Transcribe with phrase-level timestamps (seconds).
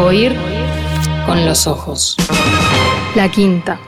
[0.00, 0.32] Oír
[1.26, 2.16] con los ojos.
[3.16, 3.80] La quinta.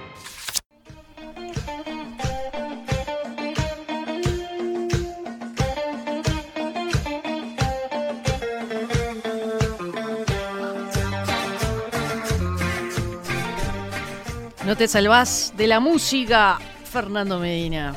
[14.67, 16.59] No te salvás de la música,
[16.91, 17.95] Fernando Medina.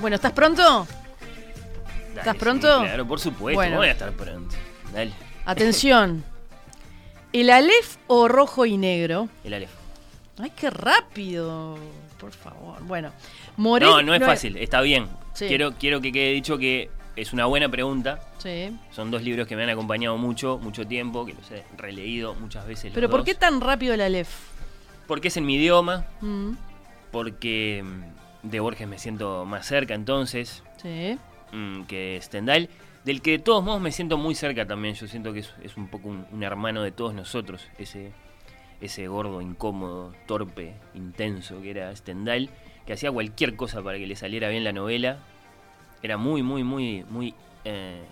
[0.00, 0.86] Bueno, ¿estás pronto?
[2.08, 2.80] Dale, ¿Estás sí, pronto?
[2.80, 3.58] claro, por supuesto.
[3.58, 3.76] Bueno.
[3.76, 4.56] Voy a estar pronto.
[4.92, 5.12] Dale.
[5.44, 6.24] Atención.
[7.32, 9.28] ¿El Aleph o rojo y negro?
[9.44, 9.70] El Aleph.
[10.40, 11.76] Ay, qué rápido.
[12.18, 12.82] Por favor.
[12.84, 13.12] Bueno.
[13.56, 14.56] No, no es fácil.
[14.56, 15.06] Está bien.
[15.34, 15.46] Sí.
[15.46, 18.20] Quiero, quiero que quede dicho que es una buena pregunta.
[18.38, 18.70] Sí.
[18.92, 22.66] Son dos libros que me han acompañado mucho, mucho tiempo, que los he releído muchas
[22.66, 22.84] veces.
[22.86, 23.26] los Pero ¿por dos.
[23.26, 24.28] qué tan rápido el Aleph?
[25.06, 26.52] Porque es en mi idioma, Mm,
[27.10, 31.18] porque mm, de Borges me siento más cerca entonces sí.
[31.52, 32.68] mm, que Stendhal,
[33.04, 34.94] del que de todos modos me siento muy cerca también.
[34.94, 38.12] Yo siento que es, es un poco un, un hermano de todos nosotros, ese,
[38.80, 42.50] ese gordo, incómodo, torpe, intenso que era Stendhal,
[42.86, 45.18] que hacía cualquier cosa para que le saliera bien la novela.
[46.02, 48.02] Era muy, muy, muy, muy eh,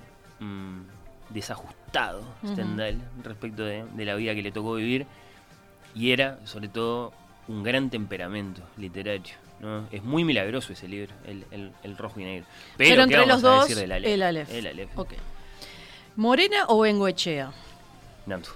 [0.41, 0.81] mm,
[1.31, 2.23] desajustado.
[2.45, 5.07] Stendhal respecto de, de la vida que le tocó vivir.
[5.95, 7.13] Y era, sobre todo,
[7.49, 9.35] un gran temperamento literario.
[9.61, 9.87] ¿No?
[9.91, 12.47] Es muy milagroso ese libro, el, el- el rojo y negro.
[12.77, 13.79] Pero, Pero ¿qué entre los dos, Aleph?
[13.83, 14.51] el Aleph.
[14.53, 14.91] El Aleph.
[16.17, 17.53] ¿Morena o Bengoechea?
[18.27, 18.49] Nando.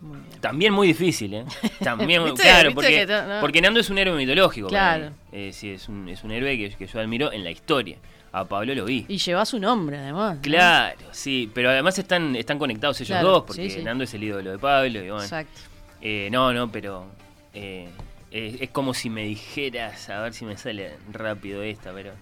[0.00, 0.40] Muy bien.
[0.40, 1.44] También muy difícil, ¿eh?
[1.82, 2.42] También, ¿Viste?
[2.42, 3.40] claro, ¿Viste porque, no?
[3.40, 4.68] porque Nando es un héroe mitológico.
[4.68, 5.10] Claro.
[5.32, 7.96] Eh, sí, es un, es un héroe que, que yo admiro en la historia.
[8.32, 9.06] A Pablo lo vi.
[9.08, 10.36] Y lleva su nombre, además.
[10.36, 10.42] ¿no?
[10.42, 13.82] Claro, sí, pero además están, están conectados ellos Claro, dos, porque sí, sí.
[13.82, 14.98] Nando es el ídolo de Pablo.
[15.02, 15.58] Y bueno, Exacto.
[16.02, 17.06] eh, no, no, pero
[17.54, 17.88] eh,
[18.30, 22.12] es, es como si me dijeras, a ver si me sale rápido esta, pero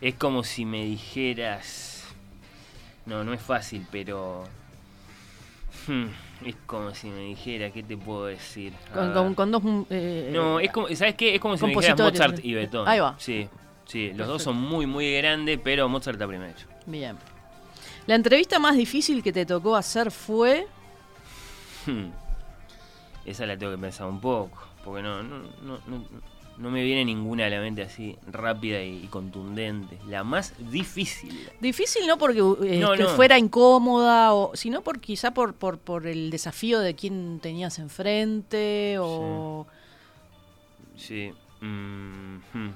[0.00, 2.04] es como si me dijeras,
[3.06, 4.44] no, no es fácil, pero
[5.86, 6.06] hmm,
[6.46, 8.72] es como si me dijera, ¿qué te puedo decir?
[8.94, 9.62] Con, con- con dos.
[9.62, 11.34] mm, eh, No, es como, ¿sabes qué?
[11.34, 11.98] Es como si me dijeras.
[12.00, 12.88] Mozart y Beethoven.
[12.88, 13.14] Ahí va.
[13.18, 13.48] Sí,
[13.86, 16.54] sí, los dos son muy, muy grandes, pero Mozart está primero.
[16.86, 17.16] Bien.
[18.06, 20.66] La entrevista más difícil que te tocó hacer fue.
[21.86, 22.08] Hmm.
[23.26, 24.56] Esa la tengo que pensar un poco,
[24.88, 26.04] porque no, no, no, no,
[26.58, 29.98] no me viene ninguna a la mente así rápida y, y contundente.
[30.06, 31.48] La más difícil.
[31.60, 33.10] Difícil no porque eh, No, que no.
[33.10, 38.96] fuera incómoda, o, sino por quizá por, por, por el desafío de quién tenías enfrente
[39.00, 39.66] o...
[40.96, 41.32] Sí.
[41.60, 42.70] mm, hmm.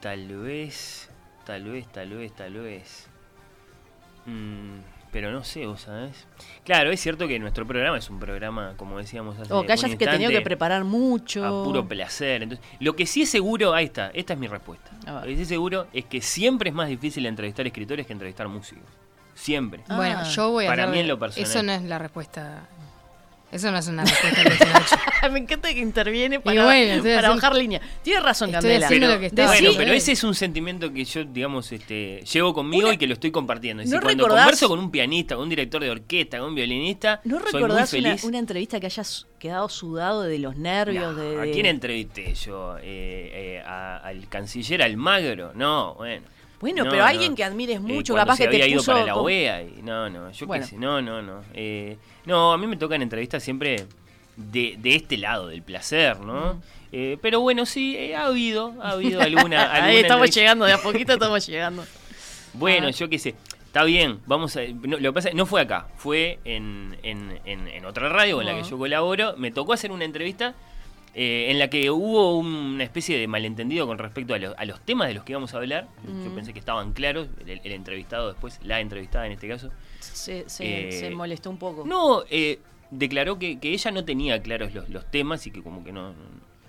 [0.00, 1.08] Tal vez,
[1.44, 3.06] tal vez, tal vez, tal vez.
[4.26, 4.78] Mm,
[5.10, 6.26] pero no sé, vos sabés.
[6.64, 9.90] Claro, es cierto que nuestro programa es un programa, como decíamos hace O que hayas
[9.90, 11.44] un que tenido que preparar mucho.
[11.44, 12.42] a puro placer.
[12.42, 14.90] Entonces, lo que sí es seguro, ahí está, esta es mi respuesta.
[15.06, 18.48] Lo que sí es seguro es que siempre es más difícil entrevistar escritores que entrevistar
[18.48, 18.84] músicos.
[19.34, 19.82] Siempre.
[19.88, 19.96] Ah.
[19.96, 21.48] Bueno, yo voy a Para mí en lo personal.
[21.48, 22.66] Eso no es la respuesta.
[23.50, 24.96] Eso no es una respuesta ha hecho.
[25.32, 27.80] Me encanta que interviene para, bueno, para haciendo- bajar línea.
[28.02, 28.88] Tienes razón, Estoy Candela.
[28.88, 32.52] Pero, lo que estaba bueno, pero ese es un sentimiento que yo, digamos, este, llevo
[32.52, 33.82] conmigo Una- y que lo estoy compartiendo.
[33.82, 36.48] Es decir, ¿No cuando recordás- converso con un pianista, con un director de orquesta, con
[36.48, 38.24] un violinista, ¿No soy muy recordás una, feliz.
[38.24, 41.14] una entrevista que hayas quedado sudado de los nervios?
[41.16, 42.76] No, de, ¿A quién entrevisté yo?
[42.78, 45.52] Eh, eh, a- ¿Al canciller Almagro?
[45.54, 46.26] No, bueno.
[46.60, 47.08] Bueno, No, pero no.
[47.08, 48.92] alguien que admires Eh, mucho, cuando capaz se que te había ido puso...
[48.92, 50.64] para la OEA y no, no, yo Bueno.
[50.64, 51.42] qué sé, no, no, no.
[51.54, 51.96] Eh,
[52.26, 53.86] no, a mí me tocan entrevistas siempre
[54.36, 56.60] de, de este lado, del placer, ¿no?
[56.90, 59.62] Eh, pero bueno, sí, eh, ha habido, ha habido alguna...
[59.72, 61.84] alguna Ahí estamos llegando, de a poquito estamos llegando.
[62.54, 62.90] Bueno, Ah.
[62.90, 63.34] yo qué sé.
[63.66, 64.62] Está bien, vamos a.
[64.62, 68.36] no, lo que pasa es no fue acá, fue en, en, en- en otra radio
[68.36, 69.34] con la que yo colaboro.
[69.36, 70.54] Me tocó hacer una entrevista
[71.20, 74.80] eh, en la que hubo una especie de malentendido con respecto a, lo- a los
[74.82, 75.88] temas de los que íbamos a hablar.
[76.24, 79.70] Yo pensé que estaban claros, el, el entrevistado después, la entrevistada en este caso.
[79.98, 81.84] Se, se- Eh, se molestó un poco.
[81.84, 82.60] No, eh,
[82.92, 86.10] declaró que, que ella no tenía claros los, los temas y que como que no.
[86.10, 86.14] no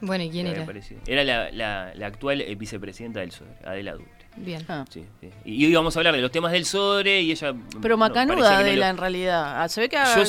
[0.01, 0.65] Bueno, ¿y quién era?
[0.65, 0.99] parecido.
[1.05, 4.09] Era la, la- la actual eh, vicepresidenta del SODRE, Adela Dubre.
[4.39, 4.65] Bien.
[4.67, 4.85] Ah.
[4.89, 5.29] Sí, sí.
[5.45, 7.53] Y íbamos a hablar de los temas del SODRE y ella.
[7.81, 9.61] Pero macanuda no de lo- la en realidad.
[9.61, 10.23] Ah, Se ve que Yo,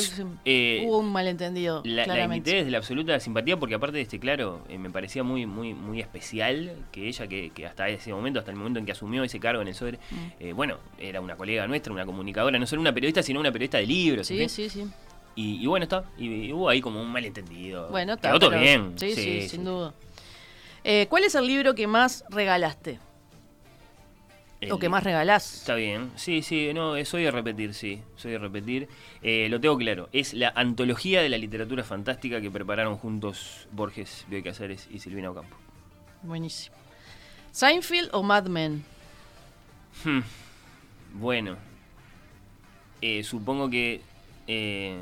[0.45, 1.81] eh, hubo un malentendido.
[1.85, 5.23] La, la invité desde la absoluta simpatía porque aparte de este claro, eh, me parecía
[5.23, 8.85] muy, muy, muy especial que ella, que, que hasta ese momento, hasta el momento en
[8.85, 10.15] que asumió ese cargo en el SODRE, Mm.
[10.39, 13.77] eh, bueno, era una colega nuestra, una comunicadora, no solo una periodista, sino una periodista
[13.77, 14.27] de libros.
[14.27, 14.83] Sí, sí, sí.
[15.35, 16.03] Y, y bueno, está.
[16.17, 17.87] Y, y hubo ahí como un malentendido.
[17.89, 18.29] Bueno, está.
[18.29, 18.93] Quedó todo bien.
[18.97, 19.93] Sí, sí, sin duda.
[20.83, 22.99] Eh, ¿Cuál es el libro que más regalaste?
[24.61, 25.55] El- ¿O que más regalás?
[25.55, 28.87] Está bien, sí, sí, no, eh, soy de repetir, sí, soy de repetir.
[29.23, 34.25] Eh, lo tengo claro, es la antología de la literatura fantástica que prepararon juntos Borges,
[34.29, 35.57] Bioy Casares y Silvina Ocampo.
[36.21, 36.75] Buenísimo.
[37.51, 38.83] ¿Seinfeld o Mad Men?
[40.05, 40.19] Hmm,
[41.15, 41.57] Bueno,
[43.01, 44.01] eh, supongo que
[44.47, 45.01] eh,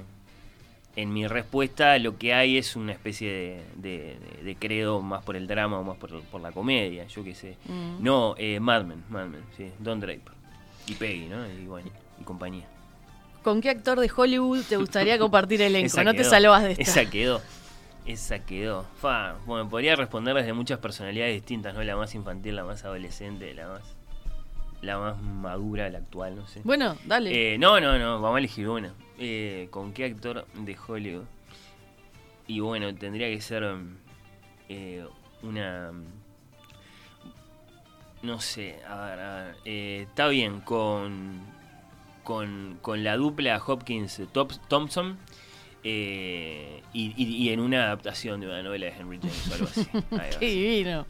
[1.02, 5.24] en mi respuesta lo que hay es una especie de, de- de- de credo más
[5.24, 7.58] por el drama o más por, por la comedia, yo qué sé.
[7.66, 8.04] Mm.
[8.04, 10.34] No, eh, Mad Men, Mad Men, sí, Don Draper.
[10.88, 11.46] Y Peggy, ¿no?
[11.48, 12.66] Y bueno, y compañía.
[13.44, 15.86] ¿Con qué actor de Hollywood te gustaría compartir elenco?
[15.88, 16.84] Esa no te salvas de esta.
[16.84, 17.42] Esa quedó.
[18.06, 18.86] Esa quedó.
[19.00, 21.84] Fa, bueno, podría responder desde muchas personalidades distintas, ¿no?
[21.84, 23.82] La más infantil, la más adolescente, la más
[24.82, 26.62] la más madura, la actual, no sé.
[26.64, 27.54] Bueno, dale.
[27.54, 28.94] Eh, no, no, no, vamos a elegir una.
[29.20, 31.26] Eh, ¿Con qué actor de Hollywood?
[32.48, 33.64] Y bueno, tendría que ser
[34.70, 35.06] eh,
[35.44, 35.92] una...
[38.22, 41.40] No sé, a ver, a ver, eh, está bien, con,
[42.24, 45.18] con, con la dupla Hopkins-Thompson
[45.86, 49.68] eh, y, y- y en una adaptación de una novela de Henry James o algo
[49.68, 49.88] así.
[50.20, 51.06] Ahí Qué divino.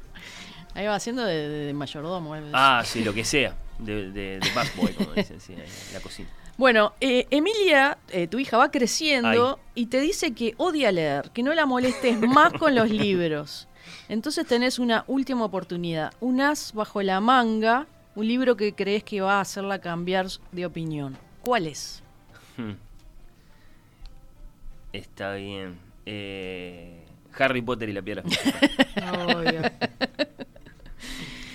[0.76, 2.36] Ahí va haciendo de, de- de mayordomo.
[2.36, 2.44] eh.
[2.54, 3.56] Ah, sí, lo que sea.
[3.80, 5.56] De, de, de busboy, como dicen, sí,
[5.92, 6.30] la cocina.
[6.60, 11.42] Bueno, eh, Emilia, eh, tu hija, va creciendo y te dice que odia leer, que
[11.42, 13.70] no la molestes más con los libros.
[14.10, 19.22] Entonces tenés una última oportunidad, un as bajo la manga, un libro que crees que
[19.22, 21.18] va a hacerla cambiar de opinión.
[21.44, 22.04] ¿Cuál es?
[22.58, 22.74] Hmm.
[24.92, 25.80] Está bien.
[26.06, 27.06] Eh,
[27.38, 29.72] Harry Potter y la piedra filosofal.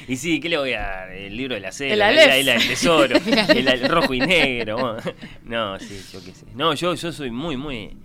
[0.09, 1.11] Y sí, ¿qué le voy a dar?
[1.13, 2.27] El libro de la El selva, Aleph.
[2.27, 3.17] la isla del tesoro,
[3.49, 4.97] el, rojo y negro.
[5.45, 6.47] No, sí, yo qué sé.
[6.55, 7.97] No, yo, yo soy muy, muy,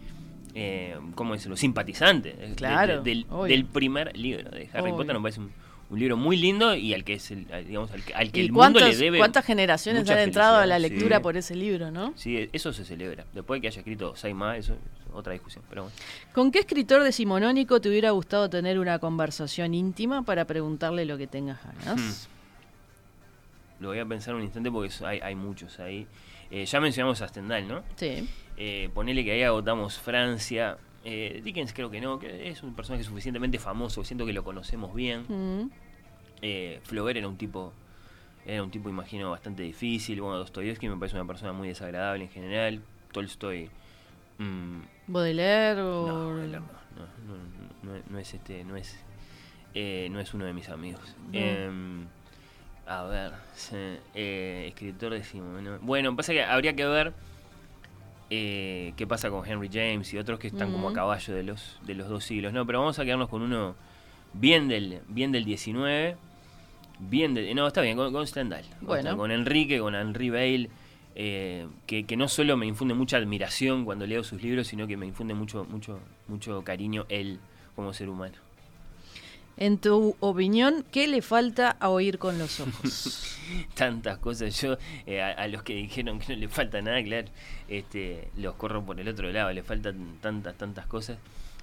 [0.56, 1.58] eh, ¿cómo decirlo?
[1.58, 3.26] Simpatizante de- de- Claro, del
[3.72, 4.96] primer libro de Harry Obvio.
[4.98, 5.16] Potter.
[5.16, 5.52] Me parece un,
[5.90, 8.46] un libro muy lindo y al que es el, digamos, al que, al que ¿Y
[8.46, 9.18] el mundo le debe.
[9.18, 11.24] cuántas generaciones han entrado a la lectura sí.
[11.24, 12.14] por ese libro, no?
[12.16, 13.26] Sí, eso se celebra.
[13.34, 14.80] Después de que haya escrito Saima, eso es
[15.14, 15.64] otra discusión.
[15.68, 15.96] Pero bueno.
[16.34, 21.26] ¿Con qué escritor decimonónico te hubiera gustado tener una conversación íntima para preguntarle lo que
[21.26, 22.30] tengas ganas?
[23.80, 26.06] Lo voy a pensar un instante porque hay, hay muchos ahí.
[26.52, 27.84] Eh, ya mencionamos a Stendhal, ¿no?
[27.96, 28.28] Sí.
[28.58, 30.78] Eh, ponele que ahí agotamos Francia.
[31.06, 34.94] Eh, Dickens creo que no, que es un personaje suficientemente famoso, siento que lo conocemos
[34.94, 35.26] bien.
[35.28, 35.70] Mm.
[36.42, 37.74] Eh, Flaubert era un tipo,
[38.46, 40.22] era un tipo, imagino, bastante difícil.
[40.22, 42.82] Bueno, Dostoyevsky me parece una persona muy desagradable en general.
[43.12, 43.70] Tolstoy,
[44.38, 46.08] mm, Baudelaire o...
[46.08, 47.38] no, Baudelaire no, no,
[47.84, 49.00] no, no- no es este, no es,
[49.74, 51.16] eh, no es uno de mis amigos.
[51.34, 52.06] Em,
[52.86, 53.32] a ver,
[54.14, 55.80] eh, escritor decimos, ¿no?
[55.80, 57.14] bueno, pasa que habría que ver
[58.30, 61.80] eh, qué pasa con Henry James y otros que están como a caballo de los
[61.84, 63.76] de los dos siglos, no, pero vamos a quedarnos con uno
[64.34, 66.16] bien del bien del 19,
[67.00, 69.18] bien del, no está bien con, con Stendhal, con Bueno.
[69.18, 70.70] Con Enrique, con Henry Bale.
[71.16, 74.96] eh, que, que no solo me infunde mucha admiración cuando leo sus libros, sino que
[74.96, 77.40] me infunde mucho, mucho, mucho cariño él
[77.76, 78.36] como ser humano.
[79.62, 83.36] En tu opinión, ¿qué le falta a oír con los ojos?
[83.76, 84.60] Tantas cosas.
[84.62, 87.28] Yo, eh, a, a los que dijeron que no le falta nada, claro,
[87.68, 89.52] este, los corro por el otro lado.
[89.52, 91.18] Le faltan tantas, tantas cosas.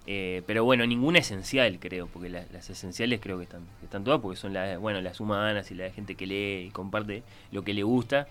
[0.06, 4.20] Eh, pero bueno, ninguna esencial, creo, porque la- las esenciales creo que están, están todas,
[4.20, 7.72] porque son las, bueno, las humanas y la gente que lee y comparte lo que
[7.72, 8.28] le gusta.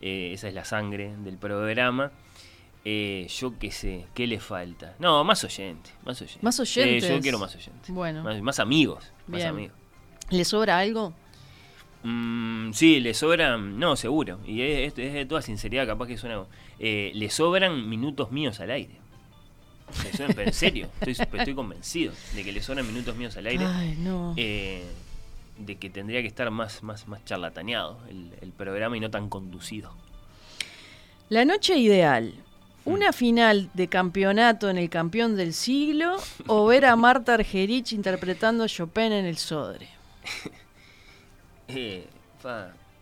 [0.00, 2.10] Eh, esa es la sangre del programa.
[2.84, 4.96] Eh, yo qué sé, ¿qué le falta?
[4.98, 6.40] No, más oyente, más oyente.
[6.42, 7.08] Más oyentes.
[7.08, 7.90] yo quiero más oyentes.
[7.94, 8.24] Bueno.
[8.24, 9.48] Más, más amigos, más Bien.
[9.50, 9.76] amigos.
[10.30, 11.12] ¿Le sobra algo?
[12.02, 16.42] Mm, sí, le sobran, no, seguro, y es, es de toda sinceridad, capaz que suena,
[16.80, 18.96] eh, le sobran minutos míos al aire.
[20.02, 23.46] Le sobran- pero en serio, estoy, estoy convencido de que le sobran minutos míos al
[23.46, 24.34] aire, Ay, no.
[24.36, 24.84] eh,
[25.58, 29.28] de que tendría que estar más, más, más charlataneado el, el programa y no tan
[29.28, 29.94] conducido.
[31.28, 32.34] La noche ideal.
[32.84, 36.16] ¿Una final de campeonato en el campeón del siglo
[36.48, 39.88] o ver a Marta Argerich interpretando Chopin en el Sodre?
[41.68, 42.06] Eh,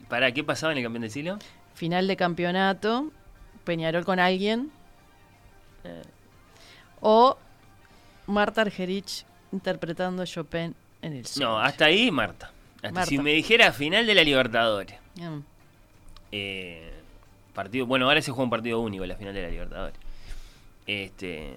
[0.08, 1.38] ¿Para qué pasaba en el campeón del siglo?
[1.75, 3.10] Final de campeonato,
[3.64, 4.70] Peñarol con alguien.
[5.82, 6.02] eh,
[7.00, 7.37] o
[8.26, 11.46] Marta Argerich interpretando Chopin en el Sodre.
[11.46, 12.52] No, hasta ahí Marta.
[12.76, 13.06] Hasta Marta.
[13.06, 14.94] Si me dijera final de la Libertadores.
[15.16, 15.38] Mm.
[16.30, 16.92] Eh,
[17.50, 19.97] partido, bueno, ahora se juega un partido único la final de la Libertadores.
[20.87, 21.57] Este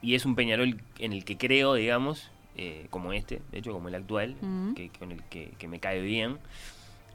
[0.00, 3.88] y es un Peñarol en el que creo, digamos, eh, como este, de hecho como
[3.88, 4.34] el actual,
[4.74, 6.38] que, con el que, que me cae bien.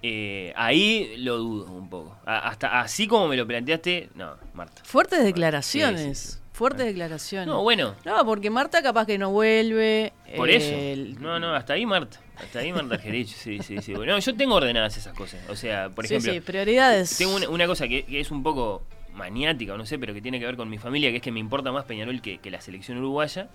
[0.03, 2.15] Eh, ahí lo dudo un poco.
[2.25, 4.81] A- hasta así como me lo planteaste, no, Marta.
[4.85, 6.17] Fuertes declaraciones.
[6.17, 6.39] Sí, sí, sí.
[6.53, 7.47] Fuertes declaraciones.
[7.47, 10.13] No, bueno, No, porque Marta capaz que no vuelve.
[10.37, 10.73] por eso.
[11.19, 12.19] No, no, hasta ahí Marta.
[12.37, 13.93] Hasta ahí Marta Gerich, sí, sí, sí.
[13.93, 15.41] Bueno, yo tengo ordenadas esas cosas.
[15.49, 17.17] O sea, por sí, ejemplo, sí, prioridades.
[17.17, 20.21] Tengo una, una cosa que, que es un poco maniática, o no sé, pero que
[20.21, 22.51] tiene que ver con mi familia, que es que me importa más Peñarol que, que
[22.51, 23.49] la selección uruguaya.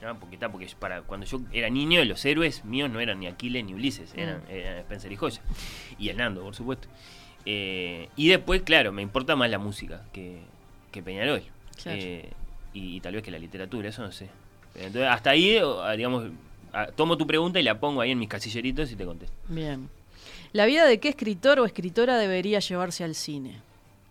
[0.00, 0.16] ¿no?
[0.20, 3.64] Porque está, porque para cuando yo era niño, los héroes míos no eran ni Aquiles
[3.64, 4.50] ni Ulises, eran, Mm.
[4.50, 5.40] eran Spencer y Joya.
[5.98, 6.86] Y Hernando, por supuesto.
[7.44, 10.38] Eh, y después, claro, me importa más la música que,
[10.92, 11.42] que Peñarol.
[11.82, 11.98] Claro.
[12.00, 12.30] Eh,
[12.74, 14.28] y, y tal vez que la literatura, eso no sé.
[14.76, 16.26] Entonces, hasta ahí, ah, digamos,
[16.96, 19.34] tomo tu pregunta y la pongo ahí en mis casilleritos y te contesto.
[19.48, 19.88] Bien.
[20.52, 23.60] ¿La vida de qué escritor o escritora debería llevarse al cine?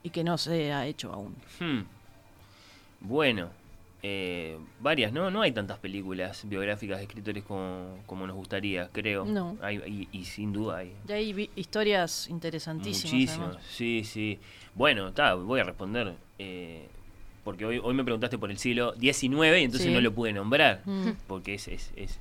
[0.03, 1.35] Y que no se ha hecho aún.
[1.59, 1.81] Hmm.
[2.99, 3.49] Bueno,
[4.03, 5.29] eh, varias, ¿no?
[5.31, 9.25] No hay tantas películas biográficas de escritores como, como nos gustaría, creo.
[9.25, 9.57] No.
[9.61, 9.77] Hay,
[10.11, 10.93] y, y sin duda hay.
[11.07, 13.13] Y hay historias interesantísimas.
[13.13, 13.65] Muchísimos, además.
[13.71, 14.39] sí, sí.
[14.75, 16.13] Bueno, está, voy a responder.
[16.39, 16.87] eh,
[17.43, 19.23] porque hoy, hoy me preguntaste por el siglo XIX
[19.57, 19.93] y entonces Sí.
[19.93, 20.81] no lo pude nombrar.
[20.83, 21.11] Mm.
[21.27, 22.19] Porque es, es, es,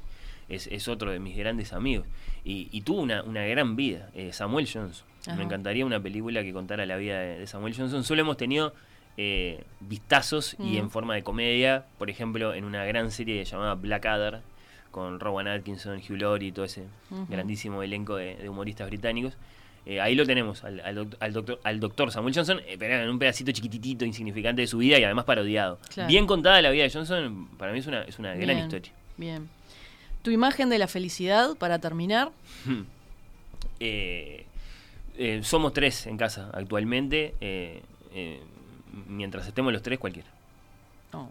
[0.49, 2.07] es, es otro de mis grandes amigos.
[2.45, 4.11] Y, y tuvo una, una gran vida.
[4.15, 5.07] eh, Samuel Johnson.
[5.27, 5.37] Ajá.
[5.37, 8.05] Me encantaría una película que contara la vida de, de Samuel Johnson.
[8.05, 8.73] Solo hemos tenido
[9.17, 10.77] eh, vistazos y Mm.
[10.77, 11.85] en forma de comedia.
[11.99, 14.41] Por ejemplo, en una gran serie llamada Blackadder
[14.91, 16.85] con Rowan Atkinson, Hugh Laurie y todo ese
[17.29, 19.35] grandísimo elenco de, de humoristas británicos.
[19.85, 22.95] Eh, ahí lo tenemos, al, al doc- al doctor, al doctor Samuel Johnson, eh, pero
[22.95, 25.79] en un pedacito chiquititito, insignificante de su vida y además parodiado.
[25.95, 26.09] Claro.
[26.09, 28.93] Bien contada la vida de Johnson, para mí es una, es una gran Bien, historia.
[29.17, 29.49] Bien.
[30.27, 32.33] ¿Tu imagen de la felicidad, para terminar?
[33.79, 34.47] Eh,
[35.19, 37.35] eh, somos tres en casa actualmente.
[37.41, 37.83] eh,
[39.07, 40.29] mientras estemos los tres, cualquiera.
[41.13, 41.31] No.